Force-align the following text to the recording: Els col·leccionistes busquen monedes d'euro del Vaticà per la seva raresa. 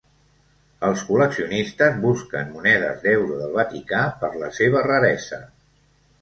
Els 0.85 1.01
col·leccionistes 1.09 1.99
busquen 2.05 2.49
monedes 2.55 3.05
d'euro 3.05 3.37
del 3.43 3.53
Vaticà 3.59 4.01
per 4.25 4.33
la 4.45 4.51
seva 4.63 4.83
raresa. 4.89 5.41